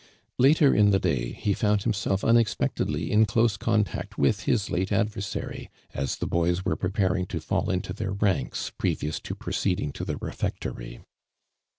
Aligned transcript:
Later 0.39 0.73
in 0.73 0.89
tho 0.89 0.97
diiy 0.97 1.45
lie 1.45 1.53
found 1.53 1.83
himself 1.83 2.21
unex 2.23 2.57
Itectedly 2.57 3.09
in 3.09 3.23
dose 3.23 3.55
contact 3.55 4.17
with 4.17 4.45
his 4.45 4.71
lute 4.71 4.91
ad 4.91 5.11
vcrsary, 5.11 5.69
as 5.93 6.15
the 6.15 6.25
boys 6.25 6.65
were 6.65 6.75
preparing 6.75 7.27
to 7.27 7.39
fall 7.39 7.69
into 7.69 7.93
their 7.93 8.13
ranks, 8.13 8.71
previous 8.75 9.19
to 9.19 9.35
proceeding 9.35 9.91
to 9.91 10.03
tho 10.03 10.17
refectory. 10.19 11.01